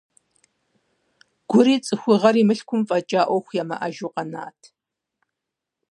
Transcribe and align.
Гури 1.49 1.75
ЦӀыхугъэри 1.85 2.47
Мылъкум 2.47 2.81
фӀэкӀа 2.87 3.21
Ӏуэху 3.27 3.55
ямыӀэжу 3.61 4.09
къэнат. 4.13 4.59